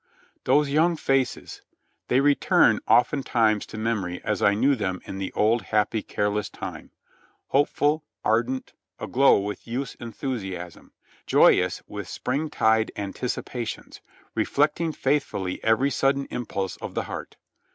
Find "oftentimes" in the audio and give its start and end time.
2.87-3.67